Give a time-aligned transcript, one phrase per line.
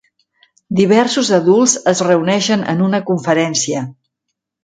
[0.79, 3.83] Diversos adults es reuneixen en una conferència.